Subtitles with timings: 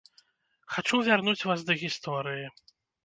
[0.75, 2.45] Хачу вярнуць вас да гісторыі.